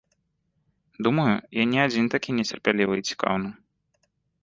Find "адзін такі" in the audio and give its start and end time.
1.85-2.29